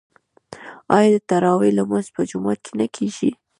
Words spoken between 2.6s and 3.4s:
کې نه کیږي؟